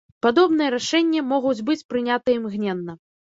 Падобныя 0.25 0.69
рашэнні 0.75 1.21
могуць 1.33 1.63
быць 1.69 1.79
прынятыя 1.95 2.35
імгненна. 2.39 2.97